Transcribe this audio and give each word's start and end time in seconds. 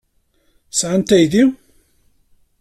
Sɛant 0.79 1.15
aydi? 1.17 1.43